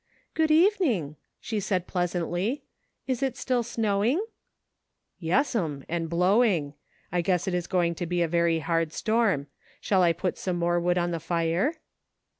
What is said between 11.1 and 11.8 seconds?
the fire